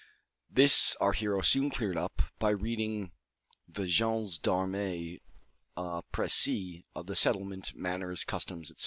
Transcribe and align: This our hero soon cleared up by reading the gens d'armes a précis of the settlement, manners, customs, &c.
This 0.49 0.95
our 0.99 1.11
hero 1.11 1.41
soon 1.41 1.69
cleared 1.69 1.95
up 1.95 2.23
by 2.39 2.49
reading 2.49 3.11
the 3.67 3.85
gens 3.85 4.39
d'armes 4.39 5.19
a 5.77 6.01
précis 6.11 6.85
of 6.95 7.05
the 7.05 7.15
settlement, 7.15 7.75
manners, 7.75 8.23
customs, 8.23 8.69
&c. 8.69 8.75